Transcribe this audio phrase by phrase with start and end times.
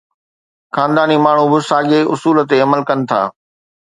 [0.77, 3.21] خانداني ماڻهو به ساڳئي اصول تي عمل ڪن ٿا.